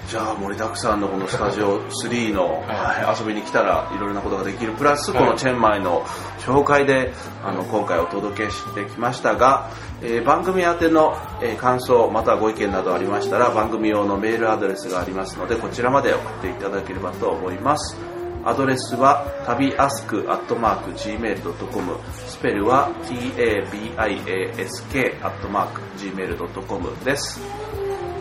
[0.09, 2.63] じゃあ盛りだくさんのこのスタジオ3の、
[3.17, 4.73] 遊びに来たらいろいろなことができる。
[4.73, 5.23] プラスはい。
[5.23, 6.05] このチェンマイの
[6.39, 7.13] 紹介で
[7.43, 9.69] あの今回お届けしてきましたが、
[10.01, 17.95] えー番組宛ての、えー感想またはご意見などありましたら番組用のメールアドレスがありますのでこちらまで送っていただければと思います
[18.43, 23.95] アドレスは旅アスクアットマーク Gmail.com スペルは tabiask
[25.23, 27.39] アットマーク Gmail.com です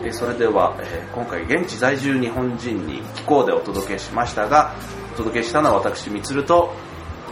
[0.03, 4.75] えーそれでは、えー今回現地在住日本人に気候でお届けしましたが
[5.13, 6.73] お届けしたのは私みつると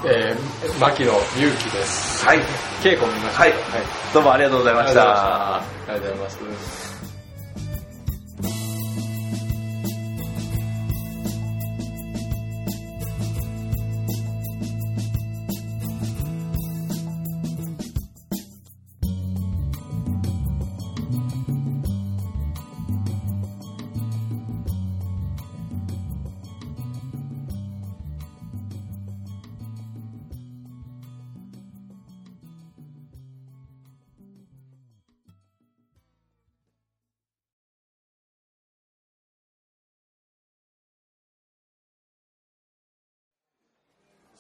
[0.06, 2.26] えー、牧野祐希です。
[2.26, 2.40] はい
[2.82, 3.42] 稽古見ました。
[3.42, 3.54] はい、
[4.14, 5.56] どうもありがとうございました。
[5.58, 6.89] ありがとうございます。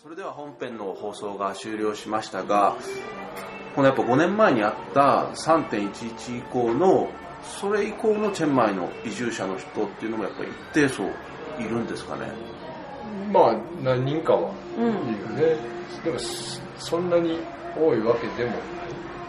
[0.02, 2.78] それでは本編の放送が終了しましたが
[3.76, 7.10] このやっぱ5年前にあった3.11以降の
[7.44, 11.02] それ以降のチェンマイの移住者の人っていうのもやっぱり一定数
[11.62, 12.32] いるんですかね？
[13.34, 14.54] まあ、何人かは。
[14.78, 15.58] いるよね。
[16.06, 17.40] でも、そそんなに
[17.78, 18.58] 多いわけでも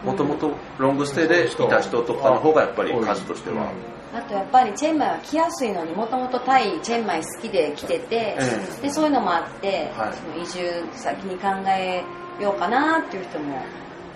[0.05, 3.73] もともとロングステイでいた人とかの方がやっぱり数としては、
[4.13, 10.13] あとやっぱりチェンマイは来やすいのにもともとタイチェンマイ好きで来てて、えでそういうのもあって、はい。
[10.13, 12.03] その移住先に考え
[12.41, 13.63] ようかなっていう人も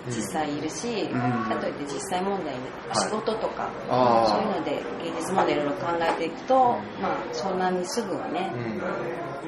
[0.08, 1.08] 実際いるし、ん。
[1.48, 3.04] かといって実際問題ではい。
[3.04, 3.70] 仕事とか、
[4.28, 8.52] そういうので現実問題いろいろ考えていくと、まあそんなにすぐはね、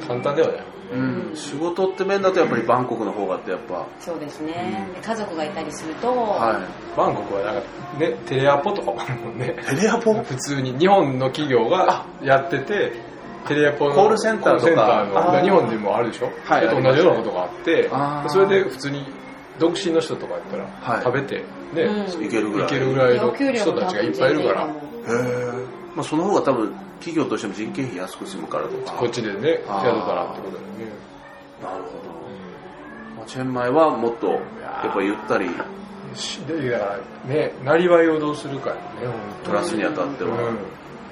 [0.01, 0.77] うん、簡単ではない。
[0.93, 1.36] うん。
[1.36, 6.61] 仕事って面だとやっぱりバンコクの方がってやっぱ、そうですね、で家族がいたりすると、は
[6.97, 7.68] バンコクはなんか、
[7.99, 9.57] ね、テレアポとかもあるもんね。
[9.61, 10.14] いテレアポ？
[10.14, 12.93] 普通に日本の企業がやってて、
[13.47, 14.61] テレアポのコールセンターとか。
[14.61, 15.43] コールセンターのあー。
[15.43, 17.91] 日本でもあるでしょ、はいと同じようなことがあって
[18.28, 19.07] それで普通に
[19.59, 21.05] 独身の人とかやったら、はい。
[21.05, 22.24] 食べて、ねうん。
[22.24, 22.66] いけるぐらい。
[22.66, 24.64] いけるぐらいの人たちがいっぱいいるから。
[24.64, 24.72] へえ、
[25.95, 28.92] まあ、その方が多分企業としても人件費安く済むからとか。
[28.92, 29.84] こっちでねあー。
[29.84, 30.92] 宿からってことだよね、
[31.62, 32.11] なるほど、
[33.16, 34.38] まあ、チェンマイはもっとや
[34.88, 35.46] っぱゆったり。
[35.46, 35.68] だか
[36.78, 38.80] らねなりわいをどうするかよね
[39.44, 40.49] プラスにあたっては、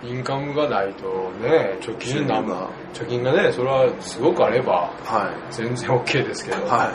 [0.03, 0.09] うん。
[0.09, 6.61] インカムがないとね貯金なんが貯金がねそれはすごくあればは全然 OK ですけど、い。
[6.69, 6.93] は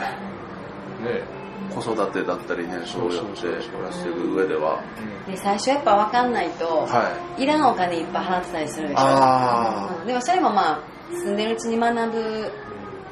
[1.02, 1.20] ね。
[1.20, 1.41] い
[1.74, 3.52] 子育てだったりねそうやって暮
[3.84, 4.80] らしていく上では。
[5.26, 7.42] で最初やっぱ分かんないと、はい。
[7.42, 10.06] いらんお金いっぱい払ってたりするでしょ。
[10.06, 10.80] でもそれもまあ
[11.12, 12.50] 住んでるうちに学ぶ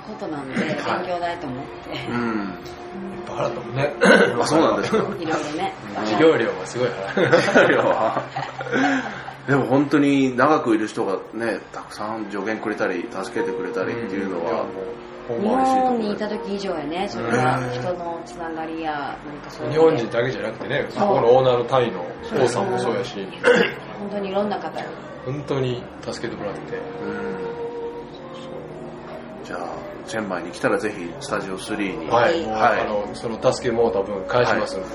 [0.06, 0.74] ことなんで、勉
[1.06, 1.98] 強代と思って。
[2.10, 2.54] あうん。
[3.28, 3.94] バカだったもんね。
[4.40, 4.98] あそうなんですか？
[5.02, 5.74] いろいろね。
[6.04, 8.22] 授業料がすごい払う
[9.46, 14.64] でも本当に長くいる人がねたくさん助言くれたり助けてくれたりっていうのは、
[15.30, 19.72] ほん日本にいた時以上やねそれは人のつながりや何かそういう。
[19.72, 22.04] 日本人だけじゃなくてねそこのオーナーのタイの
[22.42, 23.16] 王さんもそうやし。
[23.98, 24.84] 本当にいろんな方が
[25.24, 26.60] 本当に助けてもらって。
[26.60, 27.40] うん。
[29.44, 29.76] じゃあ
[30.06, 32.80] チェンマイに来たらぜひスタジオ3に、はい、もうはい。
[32.80, 34.86] あのその助けも多分返しますんで、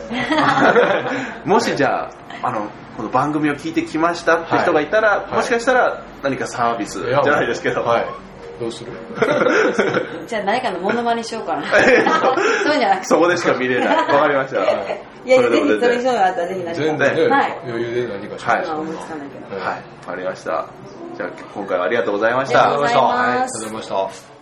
[1.46, 2.10] もしじゃ
[2.42, 2.68] ああの
[2.98, 5.36] この番組を聞いてきましたって人がいたら、はい。
[5.36, 8.25] もしかしたら何かサービスじゃないですけど、はい
[8.60, 8.92] どうする？
[10.28, 11.64] じゃあ誰かのモノマネしようかな。
[11.72, 13.06] そうじゃなくて。
[13.06, 13.98] そこでしか見れない。
[13.98, 14.62] わかりました、
[15.26, 17.16] いやぜひそれ以上があったらぜひ何か全然。
[17.16, 17.60] ね、はい。
[17.68, 18.58] 余裕で何かしはい。
[18.60, 19.62] ます今思いつかないけど。
[19.62, 19.66] はい。
[19.66, 20.66] わかりました。
[21.16, 22.64] じゃあ今回はありがとうございました。
[22.64, 23.06] ありがとうございます。
[23.06, 23.82] はいありがとうございま
[24.12, 24.36] した。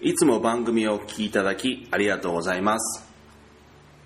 [0.00, 3.13] いつも番組をお聞きいただきありがとうございます。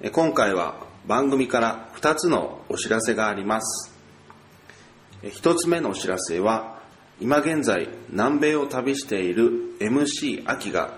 [0.01, 0.77] 今回は
[1.09, 3.93] 番組から2つのお知らせがあります。
[5.25, 6.79] 1つ目のお知らせは、
[7.21, 10.95] 今現在南米を旅している MC 秋が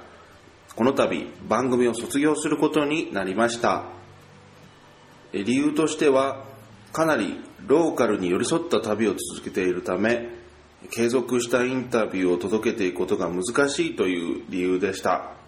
[0.77, 3.85] この度番組を卒業することになりました。
[5.33, 6.45] 理由としては、
[6.93, 10.29] かなりローカルに寄り添った旅を続けているため、
[10.91, 15.39] 継続したインタビューを届けていくことが難しいという理由でした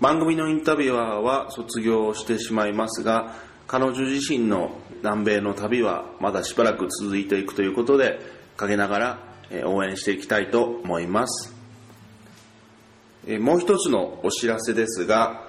[0.00, 3.34] 番組のインタビュアーは卒業してしまいますが
[3.66, 8.20] 彼女自身の南米の旅はまだしばらく続いていくということで
[8.56, 9.18] 陰ながら
[9.64, 11.54] 応援していきたいと思います。
[13.40, 15.48] もう一つのお知らせですが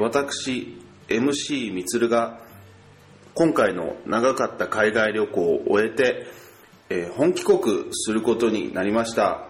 [0.00, 0.76] 私
[1.08, 2.40] MC みつるが
[3.34, 6.26] 今回の長かった海外旅行を終えて
[7.12, 9.45] 本帰国することになりました。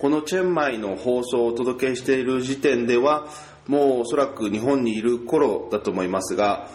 [0.00, 3.28] このチェンマイの放送をお届けしている時点では
[3.66, 6.70] もうおそらく日本にいる頃だと思いますが、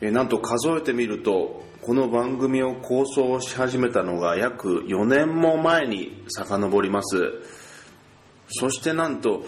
[0.00, 7.42] えなんと数えてみると、この番組を構想し始めたのが約4年も前に遡ります。
[8.48, 9.44] そしてなんと、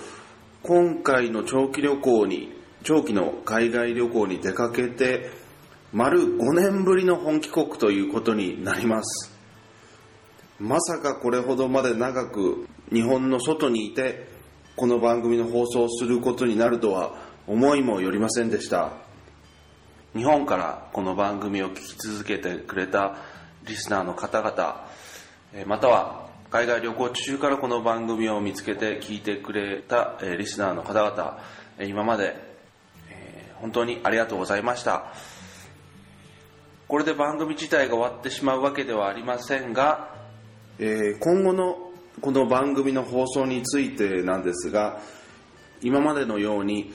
[0.63, 2.53] 今回の長期旅行に、
[2.83, 5.31] 長期の海外旅行に出かけて、
[5.95, 9.33] 丸5年ぶりの本帰国ということになります。
[10.61, 14.27] まさかこれほどまで長く日本の外にいて
[14.77, 17.15] この番組の放送をすることになるとは
[17.47, 18.93] 思いもよりませんでした。
[20.15, 23.17] 日本からこの番組を聞き続けてくれた
[23.67, 24.87] リスナーの方々
[25.67, 31.39] または海外旅行中からこの番組を見つけて聞いてくれたリスナーの方々
[31.81, 32.37] 今まで
[33.57, 35.15] 本当にありがとうございました。
[36.87, 40.15] これで番組自体が終わってしまうわけではありませんが、
[40.79, 41.84] え今後の
[42.21, 45.01] この番組の放送についてなんですが
[45.83, 46.93] 今までのように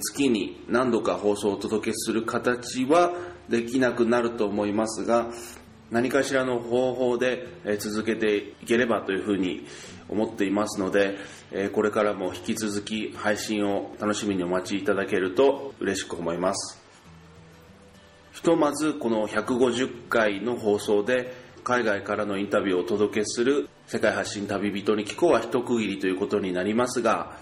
[0.00, 3.12] 月に何度か放送をお届けする形は
[3.50, 5.30] できなくなると思いますが
[5.90, 7.46] 何かしらの方法で
[7.78, 9.66] 続けていければというふうに
[10.08, 11.18] 思っていますので
[11.74, 16.80] これからも引き続き配信を楽しみにお待ちいただけると嬉しく思います。
[18.32, 27.36] ひとまずこの150回の放送で海外からのインタビューをお届けする世界発信旅人に聞こうは一区切りということになりますが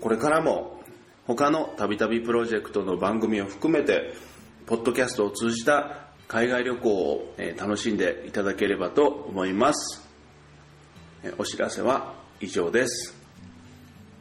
[0.00, 0.80] これからも
[1.26, 4.12] 他のたびたびプロジェクトの番組を含めて
[4.66, 10.08] ポッドキャストを通じた海外旅行を楽しんでいただければと思います。
[11.38, 13.16] お知らせは以上です。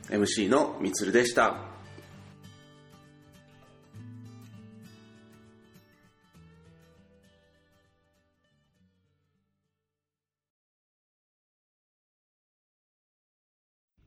[0.10, 1.69] MC のみつるでした。